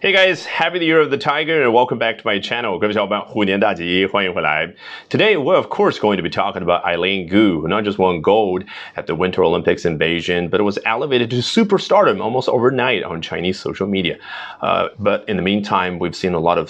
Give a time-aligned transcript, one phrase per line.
[0.00, 2.76] Hey guys, happy the year of the tiger and welcome back to my channel.
[2.78, 4.74] 各位小伙伴，虎年大吉，欢迎回来。
[5.08, 8.64] Today we're of course going to be talking about Eileen Gu, who not just won gold
[8.96, 13.60] at the Winter Olympics in Beijing, but was elevated to superstardom almost overnight on Chinese
[13.60, 14.18] social media.
[14.60, 16.68] Uh, but in the meantime, we've seen a lot of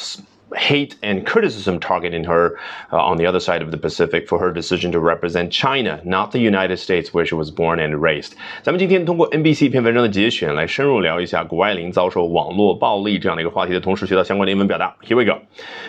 [0.55, 2.59] hate and criticism targeting her
[2.93, 6.30] uh, on the other side of the Pacific for her decision to represent China, not
[6.30, 8.32] the United States where she was born and raised.
[8.62, 14.95] 咱们今天通过 NBC 一篇文章的节选来深入聊一下谷爱凌遭受网络暴力这样的一个话题的同时，学到相关的英文表达。
[15.02, 15.41] Here we go.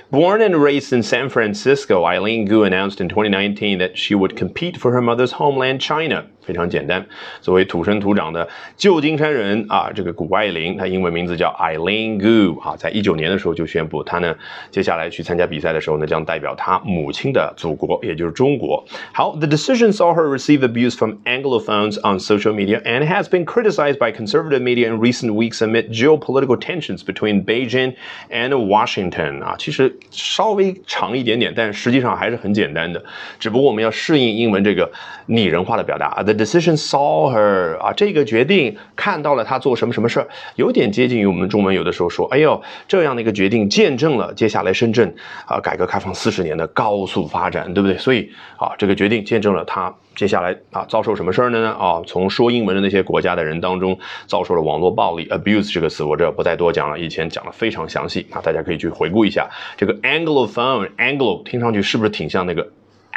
[0.10, 4.78] Born and raised in San Francisco, Eileen Gu announced in 2019 that she would compete
[4.78, 6.24] for her mother's homeland, China.
[6.49, 7.05] 非常简单，
[7.43, 14.35] 作为土生土长的旧金山人啊，这个谷爱凌，她英文名字叫 Eileen Gu 啊，在一九年的时候就宣布，她呢
[14.71, 18.83] 接下来去参加比赛的时候呢，将代表她母亲的祖国，也就是中国。
[19.13, 24.11] 好，The decision saw her receive abuse from Anglophones on social media and has been criticized by
[24.11, 27.93] conservative media in recent weeks amid geopolitical tensions between Beijing
[28.31, 33.05] and Washington 啊，其实稍微长一点点，但实际上还是很简单的，
[33.39, 34.91] 只不过我们要适应英文这个
[35.27, 36.23] 拟人化的表达啊。
[36.23, 45.15] The decision saw her 啊，这个决定看到了她做什么什么事儿，有点接近于我们中文有的时候说，哎呦，这样的一个决定见证了接下来深圳
[45.47, 47.99] 啊改革开放四十年的高速发展，对不对？
[47.99, 51.73] 所以啊，这个决定见证了他接下来啊遭受什么事儿呢？
[51.79, 59.49] 啊，从说英文的那些国家的人当中遭受了网络暴力，abuse 这个词我这不再多讲了，以前讲的非常详细啊，大家可以去回顾一下。
[59.77, 62.69] 这个 Anglophone，Anglo 听上去是不是挺像那个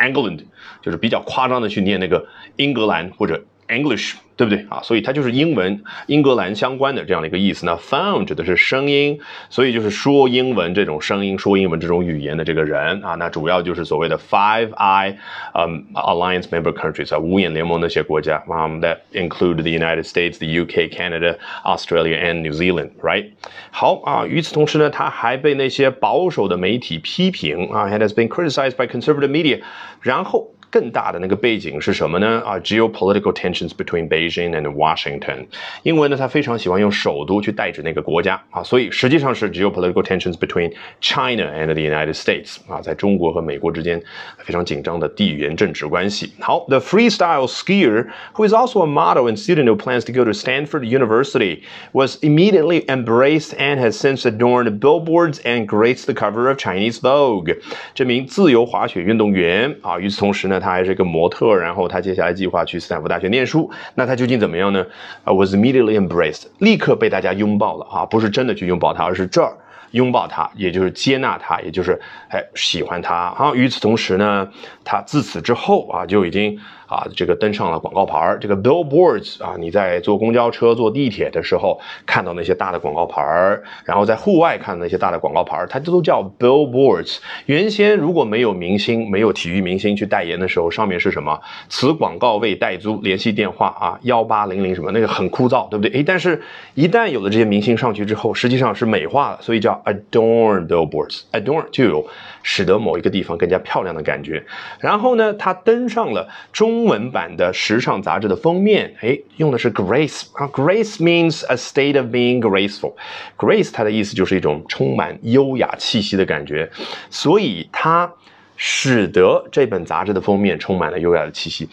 [0.01, 0.45] ？England
[0.81, 4.14] 就是比较夸张的去念那个英格兰或者 English。
[4.38, 4.82] 对不对啊？
[4.82, 7.64] 所以它就是英文英格兰相关的这样的一个意思。
[7.64, 13.14] 那 found 指的是声音，所以就是说英文这种声音、说英文这种语言的这个人啊。
[13.14, 15.16] 那主要就是所谓的 Five Eye
[15.54, 22.52] 嗯 Alliance member countries 啊，五眼联盟那些国家啊，that include the United States, the UK, Canada, Australia and New
[22.52, 23.30] Zealand, right？
[23.70, 29.62] 好啊，与此同时呢，他还被那些保守的媒体批评啊，and has been criticized by conservative media。
[30.02, 32.42] 然后 更大的那个背景是什么呢？
[32.44, 35.46] 啊，geopolitical tensions between Beijing and Washington。
[35.84, 40.70] 英文呢，它非常喜欢用首都去代指那个国家啊，所以实际上是 geopolitical tensions between
[41.00, 42.56] China and the United States。
[42.68, 44.02] 啊，在中国和美国之间
[44.38, 46.34] 非常紧张的地缘政治关系。
[46.40, 50.82] 好，the freestyle skier who is also a model and student who plans to go to Stanford
[50.82, 51.62] University
[51.92, 57.56] was immediately embraced and has since adorned billboards and graced the cover of Chinese Vogue。
[57.94, 60.56] 这名自由滑雪运动员啊，与此同时呢。
[60.61, 63.69] 他还是一个模特，然后他接下来计划去斯坦福大学念书。
[63.95, 64.85] 那他究竟怎么样呢？
[65.25, 69.57] 啊，was immediately embraced，立刻被大家拥抱了啊，不是真的去拥抱他，而是这儿
[69.91, 73.33] 拥抱他，也就是接纳他，也就是哎喜欢他。
[73.35, 74.49] 好，与此同时呢，
[74.83, 76.59] 他自此之后啊就已经。
[76.91, 87.19] 啊，这个登上了广告牌儿，这个 billboards 啊，你在坐公交车、坐地铁的时候看到那些大的广告牌儿，然后在户外看那些大的广告牌儿，它都叫 billboards。
[87.45, 91.39] 原先如果没有明星、没有体育明星去代言的时候，上面是什么？
[91.69, 95.93] 此广告为代租，联系电话啊，幺八零零什么，那个很枯燥，对不对？
[95.93, 96.41] 诶，但是
[96.73, 101.21] 一旦有了这些明星上去之后，实际上是美化了，所以叫 adorn billboards。
[101.31, 102.07] adorn 就有
[102.41, 104.43] 使得某一个地方更加漂亮的感觉。
[104.79, 106.71] 然后呢，他登上了中。
[106.71, 112.93] 中文版的时尚杂志的封面，哎，用的是 grace 啊，grace means a state of being graceful。
[113.37, 116.71] grace 它的意思就是一种充满优雅气息的感觉，
[117.09, 118.11] 所以它
[118.55, 121.67] 使得这本杂志的封面充满了优雅的气息。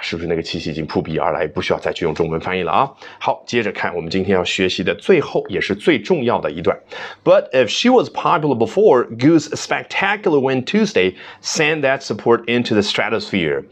[0.00, 2.90] 是不是那个气息已经扑鼻而来，不需要再去用中文翻译了啊？
[3.18, 6.78] 好，接着看我们今天要学习的最后也是最重要的一段。
[7.22, 13.64] But if she was popular before, Goose spectacular win Tuesday sent that support into the stratosphere.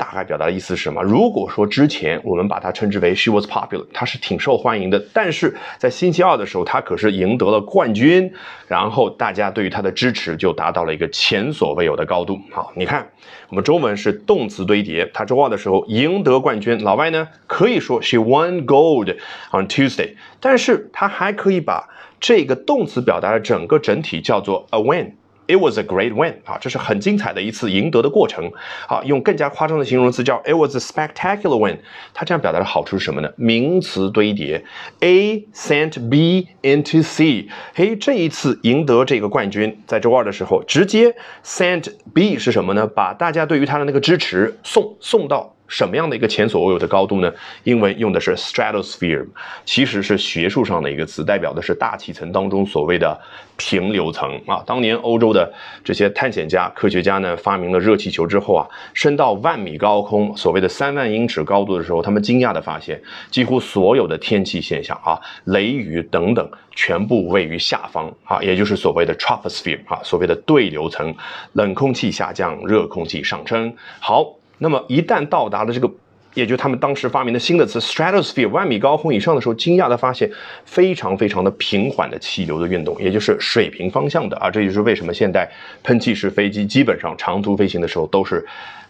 [0.00, 1.02] 大概表达的意思是什么？
[1.02, 8.32] 如果说之前我们把它称之为 she was popular，她是挺受欢迎的，但是在星期二的时候，她可是赢得了冠军，
[8.66, 12.40] 然后大家对于她的支持就达到了一个前所未有的高度。
[12.50, 13.06] 好，你看
[13.50, 19.14] 我们中文是动词堆叠，她周二的时候赢得冠军，老外呢可以说 she won gold
[19.52, 21.86] on Tuesday，但是它还可以把
[22.18, 25.12] 这个动词表达的整个整体叫做 a win。
[25.50, 28.52] It was a great win 啊，这是很精彩的一次赢得的过程。
[28.86, 31.80] 好，用更加夸张的形容词叫 It was a spectacular win。
[32.14, 33.28] 它这样表达的好处是什么呢？
[33.34, 34.64] 名词堆叠
[35.00, 37.48] ，A sent B into C。
[37.74, 41.14] 嘿，这一次赢得这个冠军，在周二的时候直接
[41.44, 42.86] sent B 是什么呢？
[42.86, 45.56] 把大家对于他的那个支持送送到。
[45.70, 47.32] 什么样的一个前所未有的高度呢？
[47.62, 49.24] 英文用的是 stratosphere，
[49.64, 53.18] 其实是学术上的一个词，代表的是大气层当中所谓的
[53.56, 54.62] 平流层啊。
[54.66, 55.50] 当年欧洲的
[55.84, 63.00] 这些探险家、科学家呢，发明了热气球之后啊，升到万米高空，所谓的三万英尺高度的时候，他们惊讶的发现，
[63.30, 71.14] 几乎所有的天气现象啊，雷雨等等，全部位于下方啊，也就是所谓的 troposphere 啊，所谓的对流层，
[71.52, 73.72] 冷空气下降，热空气上升。
[74.00, 74.39] 好。
[74.60, 75.90] 那么一旦到达了这个，
[76.34, 80.30] 也就他们当时发明的新的词 stratosphere 万米高空以上的时候，惊讶的发现
[80.64, 85.50] 非常非常的平缓的气流的运动，也就是水平方向的啊，这就是为什么现代
[85.82, 88.46] 喷气式飞机基本上长途飞行的时候都是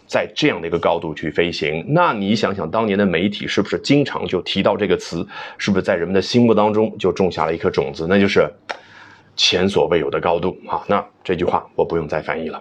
[0.07, 1.85] 在这样的一个高度去飞行。
[1.89, 5.27] 那你想想，当年的媒体是不是经常就提到这个词？
[5.57, 8.07] 是不是在人们的心目当中就种下了一颗种子？
[8.09, 8.47] 那就是
[9.37, 10.83] 前所未有的高度啊！
[10.89, 12.61] 那这句话我不用再翻译了。